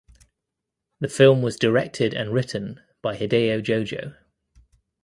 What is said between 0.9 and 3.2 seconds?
The film was directed and written by